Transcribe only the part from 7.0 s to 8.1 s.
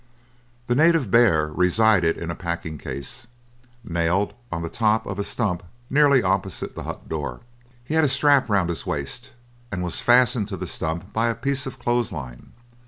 door. He had a